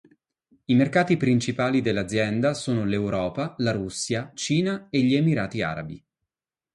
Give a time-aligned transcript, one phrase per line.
[0.65, 6.03] I mercati principali dell'azienda sono l'Europa, la Russia, Cina e gli Emirati Arabi.